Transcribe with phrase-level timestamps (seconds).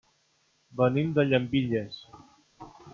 [0.81, 2.03] Venim de Llambilles.